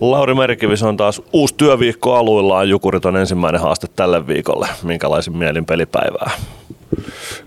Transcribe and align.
Lauri 0.00 0.34
Merkivis 0.34 0.82
on 0.82 0.96
taas 0.96 1.22
uusi 1.32 1.54
työviikko 1.56 2.14
aluillaan. 2.14 2.68
Jukurit 2.68 3.04
on 3.04 3.16
ensimmäinen 3.16 3.60
haaste 3.60 3.86
tälle 3.96 4.26
viikolle. 4.26 4.68
Minkälaisin 4.82 5.36
mielin 5.36 5.66
pelipäivää? 5.66 6.30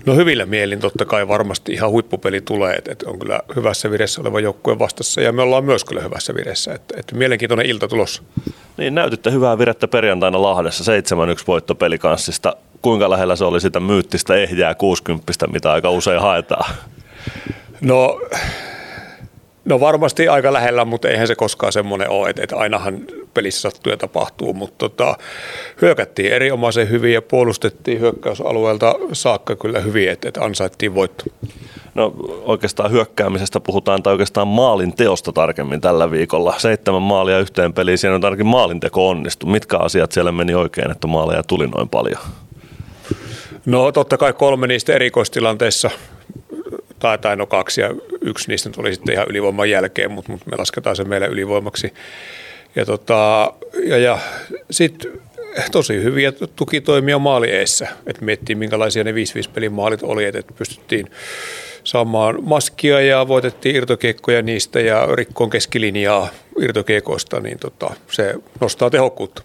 No 0.06 0.16
hyvillä 0.16 0.46
mielin 0.46 0.80
totta 0.80 1.06
kai 1.06 1.28
varmasti 1.28 1.74
ihan 1.74 1.90
huippupeli 1.90 2.42
tulee, 2.42 2.76
että, 2.76 2.92
että 2.92 3.10
on 3.10 3.20
kyllä 3.20 3.40
hyvässä 3.56 3.92
viressä 3.92 4.22
oleva 4.22 4.40
joukkue 4.40 4.80
vastassa 4.80 5.22
ja 5.22 5.32
me 5.32 5.42
ollaan 5.42 5.64
myös 5.64 5.86
kyllä 5.86 6.02
hyvässä 6.02 6.36
viressä, 6.36 6.74
että, 6.74 6.96
että 7.00 7.16
mielenkiintoinen 7.16 7.66
ilta 7.66 7.88
tulossa. 7.88 8.24
Niin 8.78 8.96
näytitte 8.96 9.32
hyvää 9.32 9.58
virettä 9.58 9.88
perjantaina 9.88 10.42
Lahdessa 10.42 10.92
7-1 11.40 11.44
voitto 11.48 11.76
pelikanssista. 11.76 12.56
Kuinka 12.82 13.10
lähellä 13.10 13.36
se 13.36 13.46
oli 13.46 13.62
sitä 13.62 13.80
myyttistä 13.80 14.36
ehjää 14.36 14.76
60, 14.76 15.48
mitä 15.48 15.72
aika 15.72 15.90
usein 15.90 16.22
haetaan? 16.22 16.76
No 17.82 18.22
No 19.66 19.80
varmasti 19.80 20.28
aika 20.28 20.54
lähellä, 20.54 20.86
mutta 20.86 21.10
eihän 21.10 21.28
se 21.28 21.36
koskaan 21.36 21.74
semmoinen 21.74 22.10
ole, 22.10 22.30
että, 22.30 22.44
että 22.44 22.56
ainahan 22.56 23.00
pelissä 23.34 23.62
sattuu 23.62 23.92
ja 23.92 23.98
tapahtuu, 23.98 24.54
mutta 24.54 24.76
tota, 24.78 25.18
hyökättiin 25.82 26.34
erinomaisen 26.34 26.90
hyvin 26.90 27.14
ja 27.14 27.22
puolustettiin 27.22 28.00
hyökkäysalueelta 28.00 28.96
saakka 29.14 29.56
kyllä 29.56 29.80
hyvin, 29.80 30.10
että, 30.10 30.28
että 30.28 30.42
ansaittiin 30.42 30.96
voitto. 30.96 31.24
No 31.96 32.14
oikeastaan 32.44 32.92
hyökkäämisestä 32.92 33.60
puhutaan 33.60 34.04
tai 34.04 34.14
oikeastaan 34.14 34.48
maalin 34.48 34.96
teosta 34.96 35.32
tarkemmin 35.32 35.82
tällä 35.82 36.12
viikolla. 36.12 36.54
Seitsemän 36.58 37.02
maalia 37.02 37.40
yhteen 37.40 37.74
peliin, 37.74 37.98
siinä 37.98 38.16
on 38.16 38.26
ainakin 38.26 38.46
maalinteko 38.46 39.10
onnistu. 39.10 39.46
Mitkä 39.46 39.78
asiat 39.78 40.12
siellä 40.12 40.32
meni 40.32 40.56
oikein, 40.56 40.92
että 40.92 41.08
maaleja 41.08 41.44
tuli 41.44 41.68
noin 41.68 41.90
paljon? 41.90 42.22
No 43.66 43.92
totta 43.92 44.18
kai 44.18 44.34
kolme 44.34 44.68
niistä 44.68 44.94
erikoistilanteissa 44.94 45.90
tai, 47.00 47.18
tai 47.18 47.36
no 47.36 47.48
kaksi 47.48 47.82
ja 47.82 47.90
yksi 48.22 48.48
niistä 48.48 48.70
tuli 48.70 48.94
sitten 48.94 49.14
ihan 49.14 49.28
ylivoiman 49.30 49.70
jälkeen, 49.70 50.12
mutta, 50.12 50.32
mutta 50.32 50.50
me 50.50 50.58
lasketaan 50.58 50.96
se 50.96 51.04
meille 51.04 51.28
ylivoimaksi. 51.28 51.94
Ja, 52.76 52.86
tota, 52.86 53.54
ja, 53.84 53.98
ja 53.98 54.20
sitten 54.72 55.12
tosi 55.72 56.04
hyviä 56.04 56.32
tukitoimia 56.56 57.20
maali 57.20 57.50
eessä, 57.50 57.88
että 58.08 58.26
miettii 58.26 58.56
minkälaisia 58.56 59.04
ne 59.04 59.12
5-5 59.12 59.16
pelin 59.54 59.74
maalit 59.74 60.04
oli, 60.04 60.26
että 60.26 60.54
pystyttiin 60.58 61.12
saamaan 61.84 62.38
maskia 62.42 63.02
ja 63.02 63.28
voitettiin 63.28 63.76
irtokiekkoja 63.76 64.42
niistä 64.42 64.80
ja 64.80 65.08
rikkoon 65.16 65.50
keskilinjaa 65.50 66.28
irtokiekoista, 66.60 67.40
niin 67.40 67.60
tota, 67.60 67.94
se 68.12 68.34
nostaa 68.60 68.90
tehokkuutta. 68.90 69.44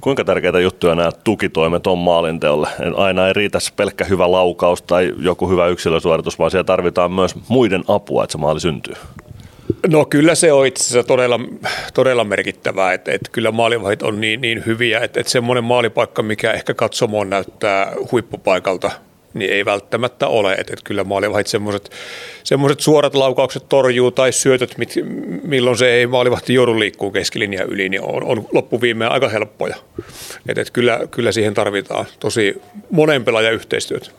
Kuinka 0.00 0.24
tärkeitä 0.24 0.60
juttuja 0.60 0.94
nämä 0.94 1.10
tukitoimet 1.24 1.86
on 1.86 1.98
maalinteolle? 1.98 2.68
Aina 2.96 3.26
ei 3.26 3.32
riitä 3.32 3.58
pelkkä 3.76 4.04
hyvä 4.04 4.32
laukaus 4.32 4.82
tai 4.82 5.14
joku 5.18 5.48
hyvä 5.48 5.66
yksilösuoritus, 5.66 6.38
vaan 6.38 6.50
siellä 6.50 6.64
tarvitaan 6.64 7.12
myös 7.12 7.34
muiden 7.48 7.84
apua, 7.88 8.24
että 8.24 8.32
se 8.32 8.38
maali 8.38 8.60
syntyy. 8.60 8.94
No 9.88 10.04
kyllä 10.04 10.34
se 10.34 10.52
on 10.52 10.66
itse 10.66 10.82
asiassa 10.82 11.08
todella, 11.08 11.40
todella 11.94 12.24
merkittävää, 12.24 12.92
että, 12.92 13.12
että 13.12 13.30
kyllä 13.32 13.52
maalivahit 13.52 14.02
on 14.02 14.20
niin, 14.20 14.40
niin 14.40 14.62
hyviä, 14.66 15.00
että, 15.00 15.20
että 15.20 15.32
semmoinen 15.32 15.64
maalipaikka, 15.64 16.22
mikä 16.22 16.52
ehkä 16.52 16.74
katsomoon 16.74 17.30
näyttää 17.30 17.92
huippupaikalta– 18.12 18.90
niin 19.38 19.52
ei 19.52 19.64
välttämättä 19.64 20.28
ole. 20.28 20.52
Että, 20.52 20.72
että 20.72 20.84
kyllä 20.84 21.04
maalivahit 21.04 21.46
semmoiset, 21.46 21.90
suorat 22.78 23.14
laukaukset 23.14 23.68
torjuu 23.68 24.10
tai 24.10 24.32
syötöt, 24.32 24.78
mit, 24.78 24.94
milloin 25.42 25.78
se 25.78 25.90
ei 25.92 26.06
maalivahti 26.06 26.54
joudu 26.54 26.78
liikkuu 26.78 27.10
keskilinja 27.10 27.64
yli, 27.64 27.88
niin 27.88 28.02
on, 28.02 28.24
on 28.24 28.46
loppuviimeen 28.52 29.12
aika 29.12 29.28
helppoja. 29.28 29.76
Että, 30.48 30.60
että 30.60 30.72
kyllä, 30.72 31.00
kyllä 31.10 31.32
siihen 31.32 31.54
tarvitaan 31.54 32.06
tosi 32.20 32.62
monen 32.90 33.24
pelaajan 33.24 33.54
yhteistyötä. 33.54 34.10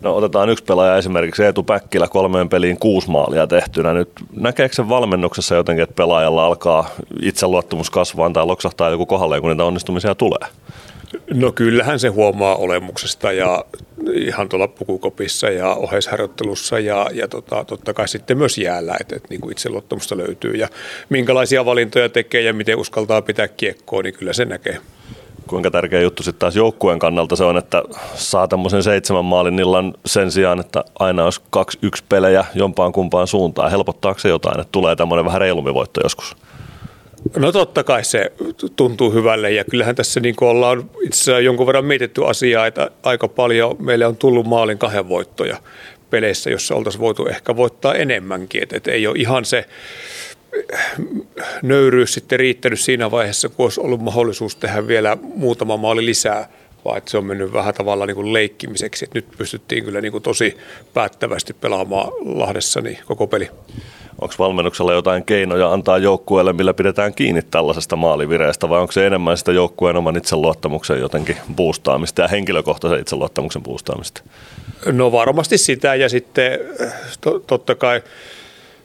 No 0.00 0.16
otetaan 0.16 0.48
yksi 0.48 0.64
pelaaja 0.64 0.96
esimerkiksi 0.96 1.44
Eetu 1.44 1.62
Päkkilä 1.62 2.08
kolmeen 2.08 2.48
peliin 2.48 2.78
kuusi 2.78 3.10
maalia 3.10 3.46
tehtynä. 3.46 3.94
Nyt 3.94 4.10
näkeekö 4.36 4.74
se 4.74 4.88
valmennuksessa 4.88 5.54
jotenkin, 5.54 5.82
että 5.82 5.94
pelaajalla 5.94 6.46
alkaa 6.46 6.90
itseluottamus 7.22 7.90
kasvaa 7.90 8.30
tai 8.30 8.46
loksahtaa 8.46 8.90
joku 8.90 9.06
kohdalle, 9.06 9.40
kun 9.40 9.50
niitä 9.50 9.64
onnistumisia 9.64 10.14
tulee? 10.14 10.48
No 11.34 11.52
kyllähän 11.52 11.98
se 11.98 12.08
huomaa 12.08 12.56
olemuksesta 12.56 13.32
ja 13.32 13.64
ihan 14.14 14.48
tuolla 14.48 14.68
pukukopissa 14.68 15.50
ja 15.50 15.74
oheisharjoittelussa 15.74 16.78
ja, 16.78 17.06
ja 17.12 17.28
tota, 17.28 17.64
totta 17.64 17.94
kai 17.94 18.08
sitten 18.08 18.38
myös 18.38 18.58
jäällä, 18.58 18.96
että, 19.00 19.16
että 19.16 19.28
niin 19.30 19.40
kuin 19.40 19.52
itseluottamusta 19.52 20.16
löytyy 20.16 20.52
ja 20.52 20.68
minkälaisia 21.08 21.64
valintoja 21.64 22.08
tekee 22.08 22.40
ja 22.40 22.54
miten 22.54 22.78
uskaltaa 22.78 23.22
pitää 23.22 23.48
kiekkoa, 23.48 24.02
niin 24.02 24.14
kyllä 24.14 24.32
se 24.32 24.44
näkee. 24.44 24.80
Kuinka 25.46 25.70
tärkeä 25.70 26.00
juttu 26.00 26.22
sitten 26.22 26.40
taas 26.40 26.56
joukkueen 26.56 26.98
kannalta 26.98 27.36
se 27.36 27.44
on, 27.44 27.56
että 27.56 27.82
saa 28.14 28.48
tämmöisen 28.48 28.82
seitsemän 28.82 29.24
maalin 29.24 29.58
illan 29.58 29.94
sen 30.06 30.30
sijaan, 30.30 30.60
että 30.60 30.84
aina 30.98 31.24
olisi 31.24 31.40
kaksi 31.50 31.78
yksi 31.82 32.04
pelejä 32.08 32.44
jompaan 32.54 32.92
kumpaan 32.92 33.26
suuntaan. 33.26 33.70
Helpottaako 33.70 34.20
se 34.20 34.28
jotain, 34.28 34.60
että 34.60 34.72
tulee 34.72 34.96
tämmöinen 34.96 35.24
vähän 35.24 35.40
reilumpi 35.40 35.74
voitto 35.74 36.00
joskus? 36.02 36.36
No 37.36 37.52
totta 37.52 37.84
kai 37.84 38.04
se 38.04 38.32
tuntuu 38.76 39.12
hyvälle 39.12 39.50
ja 39.50 39.64
kyllähän 39.64 39.94
tässä 39.94 40.20
niin 40.20 40.34
ollaan 40.40 40.90
itse 41.02 41.20
asiassa 41.20 41.40
jonkun 41.40 41.66
verran 41.66 41.84
mietitty 41.84 42.26
asiaa, 42.26 42.66
että 42.66 42.90
aika 43.02 43.28
paljon 43.28 43.76
meille 43.78 44.06
on 44.06 44.16
tullut 44.16 44.46
maalin 44.46 44.78
kahden 44.78 45.08
voittoja 45.08 45.56
peleissä, 46.10 46.50
jossa 46.50 46.74
oltaisiin 46.74 47.00
voitu 47.00 47.26
ehkä 47.26 47.56
voittaa 47.56 47.94
enemmänkin. 47.94 48.62
Että, 48.62 48.76
että 48.76 48.90
ei 48.90 49.06
ole 49.06 49.18
ihan 49.18 49.44
se 49.44 49.64
nöyryys 51.62 52.14
sitten 52.14 52.38
riittänyt 52.38 52.80
siinä 52.80 53.10
vaiheessa, 53.10 53.48
kun 53.48 53.66
olisi 53.66 53.80
ollut 53.80 54.00
mahdollisuus 54.00 54.56
tehdä 54.56 54.86
vielä 54.86 55.16
muutama 55.22 55.76
maali 55.76 56.06
lisää, 56.06 56.48
vaan 56.84 56.98
että 56.98 57.10
se 57.10 57.18
on 57.18 57.24
mennyt 57.24 57.52
vähän 57.52 57.74
tavalla 57.74 58.06
niin 58.06 58.14
kuin 58.14 58.32
leikkimiseksi. 58.32 59.04
Että 59.04 59.18
nyt 59.18 59.26
pystyttiin 59.38 59.84
kyllä 59.84 60.00
niin 60.00 60.12
kuin 60.12 60.22
tosi 60.22 60.56
päättävästi 60.94 61.54
pelaamaan 61.54 62.12
Lahdessa 62.24 62.80
niin 62.80 62.98
koko 63.06 63.26
peli. 63.26 63.48
Onko 64.20 64.34
valmennuksella 64.38 64.92
jotain 64.92 65.24
keinoja 65.24 65.72
antaa 65.72 65.98
joukkueelle, 65.98 66.52
millä 66.52 66.74
pidetään 66.74 67.14
kiinni 67.14 67.42
tällaisesta 67.42 67.96
maalivireestä, 67.96 68.68
vai 68.68 68.80
onko 68.80 68.92
se 68.92 69.06
enemmän 69.06 69.38
sitä 69.38 69.52
joukkueen 69.52 69.96
oman 69.96 70.16
itseluottamuksen 70.16 71.00
jotenkin 71.00 71.36
boostaamista 71.54 72.22
ja 72.22 72.28
henkilökohtaisen 72.28 73.00
itseluottamuksen 73.00 73.62
boostaamista? 73.62 74.22
No 74.92 75.12
varmasti 75.12 75.58
sitä, 75.58 75.94
ja 75.94 76.08
sitten 76.08 76.58
to, 77.20 77.38
totta 77.38 77.74
kai 77.74 78.02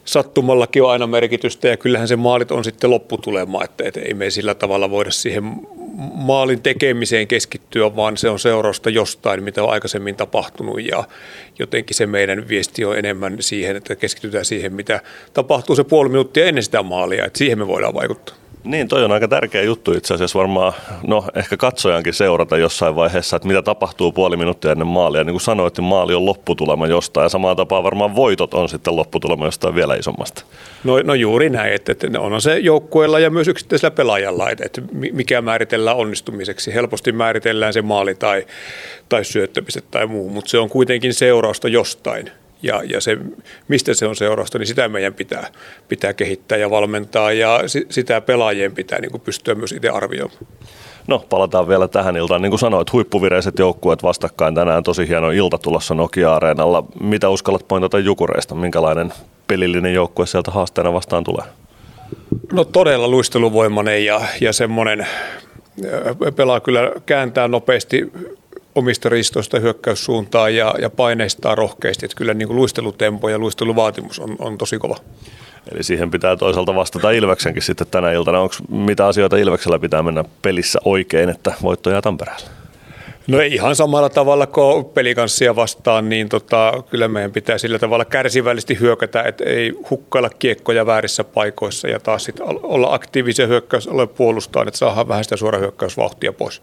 sattumallakin 0.06 0.84
on 0.84 0.92
aina 0.92 1.08
merkitystä, 1.08 1.68
ja 1.68 1.78
kyllähän 1.78 2.08
se 2.08 2.16
maalit 2.16 2.52
on 2.52 2.64
sitten 2.64 2.90
lopputulema, 2.90 3.64
että, 3.64 3.84
että 3.88 4.00
ei 4.00 4.14
me 4.14 4.30
sillä 4.30 4.56
tavalla 4.56 4.90
voida 4.90 5.12
siihen 5.12 5.44
maalin 6.14 6.62
tekemiseen 6.62 7.28
keskittyä, 7.28 7.96
vaan 7.96 8.18
se 8.18 8.30
on 8.30 8.40
seurausta 8.40 8.90
jostain, 8.90 9.44
mitä 9.44 9.64
on 9.64 9.70
aikaisemmin 9.70 10.16
tapahtunut 10.16 10.82
ja 10.86 11.04
jotenkin 11.60 11.96
se 11.96 12.06
meidän 12.06 12.48
viesti 12.48 12.86
on 12.86 12.98
enemmän 12.98 13.38
siihen, 13.40 13.76
että 13.76 13.96
keskitytään 13.96 14.46
siihen, 14.46 14.74
mitä 14.74 15.02
tapahtuu 15.34 15.76
se 15.76 15.84
puoli 15.84 16.10
minuuttia 16.10 16.46
ennen 16.46 16.64
sitä 16.64 16.84
maalia, 16.84 17.26
että 17.26 17.38
siihen 17.38 17.58
me 17.58 17.68
voidaan 17.68 17.94
vaikuttaa. 17.94 18.41
Niin, 18.64 18.88
toi 18.88 19.04
on 19.04 19.12
aika 19.12 19.28
tärkeä 19.28 19.62
juttu 19.62 19.92
itse 19.92 20.14
asiassa 20.14 20.40
varmaan, 20.40 20.74
no 21.08 21.24
ehkä 21.36 21.58
katsojankin 21.58 22.14
seurata 22.14 22.58
jossain 22.58 22.96
vaiheessa, 22.96 23.36
että 23.36 23.48
mitä 23.48 23.62
tapahtuu 23.62 24.12
puoli 24.12 24.38
minuuttia 24.38 24.72
ennen 24.72 24.88
maalia. 24.88 25.24
Niin 25.24 25.34
kuin 25.34 25.42
sanoit, 25.42 25.72
että 25.72 25.82
maali 25.82 26.14
on 26.14 26.26
lopputulema 26.26 26.88
jostain 26.88 27.26
ja 27.26 27.30
samaan 27.30 27.58
tapaan 27.58 27.84
varmaan 27.84 28.16
voitot 28.16 28.54
on 28.54 28.70
sitten 28.70 28.96
lopputulema 28.96 29.46
jostain 29.46 29.76
vielä 29.76 29.96
isommasta. 29.96 30.44
No, 30.84 31.00
no 31.04 31.14
juuri 31.14 31.50
näin, 31.50 31.74
että, 31.74 31.92
että 31.92 32.20
on 32.20 32.42
se 32.42 32.58
joukkueella 32.60 33.20
ja 33.20 33.30
myös 33.30 33.48
yksittäisellä 33.48 33.92
pelaajalla, 33.92 34.50
että, 34.50 34.66
että 34.66 34.82
mikä 35.14 35.42
määritellään 35.42 35.98
onnistumiseksi. 35.98 36.74
Helposti 36.74 37.12
määritellään 37.12 37.74
se 37.74 37.82
maali 37.82 38.16
tai, 38.16 38.46
tai 39.10 39.26
syöttämiset 39.26 39.86
tai 39.92 40.08
muu, 40.08 40.30
mutta 40.30 40.50
se 40.50 40.58
on 40.60 40.70
kuitenkin 40.70 41.14
seurausta 41.14 41.68
jostain 41.68 42.32
ja, 42.64 42.82
ja 42.86 43.02
se, 43.02 43.18
mistä 43.68 43.94
se 43.94 44.08
on 44.08 44.16
seurausta, 44.16 44.58
niin 44.58 44.68
sitä 44.68 44.90
meidän 44.90 45.14
pitää, 45.14 45.48
pitää 45.88 46.14
kehittää 46.14 46.58
ja 46.58 46.70
valmentaa 46.70 47.32
ja 47.32 47.60
sitä 47.90 48.22
pelaajien 48.22 48.72
pitää 48.72 49.00
niin 49.00 49.12
kuin 49.12 49.22
pystyä 49.22 49.56
myös 49.56 49.72
itse 49.72 49.90
arvioimaan. 49.90 50.46
No, 51.08 51.26
palataan 51.30 51.68
vielä 51.68 51.88
tähän 51.88 52.18
iltaan. 52.18 52.42
Niin 52.42 52.52
kuin 52.52 52.60
sanoit, 52.60 52.94
huippuvireiset 52.94 53.60
joukkueet 53.60 54.04
vastakkain 54.04 54.56
tänään. 54.56 54.84
Tosi 54.84 55.08
hieno 55.08 55.32
ilta 55.32 55.58
tulossa 55.58 55.96
Nokia-areenalla. 55.96 56.84
Mitä 57.00 57.30
uskallat 57.30 57.68
pointata 57.68 58.00
Jukureista? 58.00 58.56
Minkälainen 58.56 59.14
pelillinen 59.48 59.94
joukkue 59.94 60.26
sieltä 60.26 60.52
haasteena 60.52 60.94
vastaan 60.94 61.24
tulee? 61.24 61.46
No 62.54 62.66
todella 62.66 63.08
luisteluvoimainen 63.08 64.06
ja, 64.06 64.22
ja 64.42 64.54
semmoinen 64.54 65.08
pelaa 66.36 66.60
kyllä 66.60 66.92
kääntää 67.06 67.48
nopeasti 67.48 68.12
omista 68.76 69.10
ristoista 69.10 69.60
hyökkäyssuuntaan 69.60 70.56
ja, 70.56 70.76
ja 70.82 70.90
paineistaa 70.90 71.56
rohkeasti. 71.56 72.06
Että 72.06 72.18
kyllä 72.18 72.34
niin 72.34 72.48
kuin 72.48 72.58
luistelutempo 72.58 73.30
ja 73.30 73.40
luisteluvaatimus 73.40 74.20
on, 74.20 74.36
on 74.40 74.58
tosi 74.58 74.78
kova. 74.78 74.98
Eli 75.72 75.84
siihen 75.84 76.12
pitää 76.12 76.36
toisaalta 76.36 76.76
vastata 76.76 77.12
Ilveksenkin 77.12 77.64
sitten 77.64 77.88
tänä 77.92 78.12
iltana. 78.12 78.40
Onko 78.40 78.56
mitä 78.70 79.08
asioita 79.08 79.38
Ilveksellä 79.38 79.80
pitää 79.80 80.04
mennä 80.04 80.24
pelissä 80.42 80.80
oikein, 80.86 81.30
että 81.30 81.54
voitto 81.62 81.90
jää 81.90 82.02
Tampereelle? 82.02 82.50
No 83.28 83.42
ei 83.42 83.54
ihan 83.54 83.76
samalla 83.76 84.10
tavalla 84.10 84.48
kuin 84.48 84.86
pelikanssia 84.86 85.56
vastaan, 85.56 86.10
niin 86.10 86.30
tota, 86.30 86.84
kyllä 86.90 87.08
meidän 87.08 87.32
pitää 87.32 87.58
sillä 87.58 87.80
tavalla 87.80 88.06
kärsivällisesti 88.06 88.80
hyökätä, 88.80 89.24
että 89.24 89.44
ei 89.44 89.74
hukkailla 89.90 90.30
kiekkoja 90.30 90.86
väärissä 90.86 91.24
paikoissa 91.24 91.88
ja 91.88 92.00
taas 92.00 92.24
sit 92.24 92.40
olla 92.64 92.94
aktiivisia 92.94 93.48
hyökkäys, 93.48 93.90
puolustaa, 94.18 94.64
että 94.68 94.78
saadaan 94.78 95.08
vähän 95.08 95.24
sitä 95.24 95.38
suora 95.38 95.60
hyökkäysvauhtia 95.60 96.34
pois. 96.34 96.62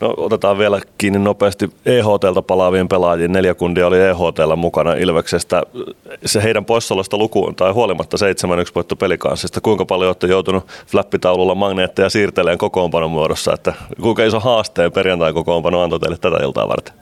No 0.00 0.14
otetaan 0.16 0.58
vielä 0.58 0.80
kiinni 0.98 1.18
nopeasti 1.18 1.70
EHTlta 1.86 2.42
palaavien 2.42 2.88
pelaajien. 2.88 3.32
Neljä 3.32 3.54
kundia 3.54 3.86
oli 3.86 3.98
EHTllä 4.00 4.56
mukana 4.56 4.94
Ilveksestä. 4.94 5.62
Se 6.24 6.42
heidän 6.42 6.64
poissaolosta 6.64 7.18
lukuun 7.18 7.54
tai 7.54 7.72
huolimatta 7.72 8.16
7-1 8.16 8.20
voitto 8.74 8.96
pelikanssista. 8.96 9.60
Kuinka 9.60 9.84
paljon 9.84 10.08
olette 10.08 10.26
joutunut 10.26 10.66
flappitaululla 10.86 11.54
magneetteja 11.54 12.10
siirteleen 12.10 12.58
kokoonpanon 12.58 13.10
muodossa? 13.10 13.54
Että 13.54 13.72
kuinka 14.02 14.24
iso 14.24 14.40
haasteen 14.40 14.92
perjantai 14.92 15.32
kokoonpano 15.32 15.82
antoi 15.82 16.00
teille 16.00 16.16
tätä 16.20 16.36
iltaa 16.42 16.68
varten? 16.68 16.94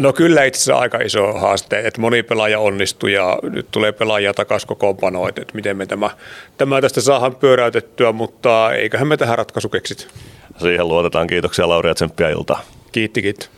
No 0.00 0.12
kyllä 0.12 0.44
itse 0.44 0.58
asiassa 0.58 0.82
aika 0.82 0.98
iso 0.98 1.32
haaste, 1.32 1.80
että 1.84 2.00
moni 2.00 2.22
pelaaja 2.22 2.58
onnistui 2.58 3.12
ja 3.12 3.38
nyt 3.42 3.66
tulee 3.70 3.92
pelaajia 3.92 4.34
takaisin 4.34 4.68
kokoonpanoon, 4.68 5.28
että 5.28 5.54
miten 5.54 5.76
me 5.76 5.86
tämä, 5.86 6.10
tämä 6.56 6.80
tästä 6.80 7.00
saadaan 7.00 7.36
pyöräytettyä, 7.36 8.12
mutta 8.12 8.72
eiköhän 8.72 9.08
me 9.08 9.16
tähän 9.16 9.38
ratkaisu 9.38 9.68
keksit. 9.68 10.08
Siihen 10.58 10.88
luotetaan. 10.88 11.26
Kiitoksia 11.26 11.68
Lauri 11.68 11.90
ja 11.90 11.94
tsemppiä 11.94 12.30
iltaa. 12.30 12.60
Kiitti, 12.92 13.22
kiitti. 13.22 13.48